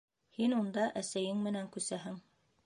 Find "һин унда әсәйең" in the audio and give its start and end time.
0.37-1.45